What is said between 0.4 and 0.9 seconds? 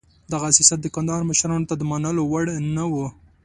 سیاست د